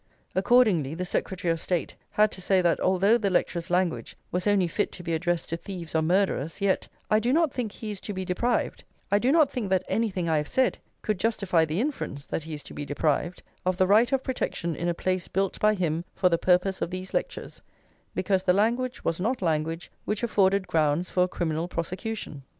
[0.33, 4.67] Accordingly, the Secretary of State had to say that although the lecturer's language was "only
[4.67, 7.99] fit to be addressed to thieves or murderers," yet, "I do not think he is
[8.01, 11.79] to be deprived, I do not think that anything I have said could justify the
[11.79, 15.27] inference that he is to be deprived, of the right of protection in a place
[15.27, 17.61] built by him for the purpose of these lectures;
[18.15, 22.41] because the language was not language which afforded grounds for a criminal prosecution."